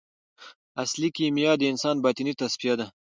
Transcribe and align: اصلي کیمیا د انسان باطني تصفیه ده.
اصلي 0.83 1.09
کیمیا 1.17 1.51
د 1.57 1.61
انسان 1.71 1.95
باطني 2.03 2.33
تصفیه 2.41 2.73
ده. 2.79 2.87